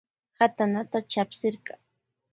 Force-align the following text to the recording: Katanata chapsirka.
Katanata 0.37 0.97
chapsirka. 1.11 1.73